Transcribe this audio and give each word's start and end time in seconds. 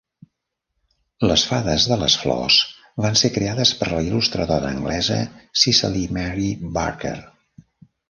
Les 1.31 1.43
Fades 1.49 1.85
de 1.91 1.97
les 2.05 2.15
Flors 2.23 2.57
van 3.05 3.21
ser 3.23 3.33
creades 3.37 3.75
per 3.83 3.93
la 3.95 4.03
il·lustradora 4.09 4.75
anglesa 4.77 5.23
Cicely 5.67 6.07
Mary 6.21 6.53
Barker. 6.83 7.19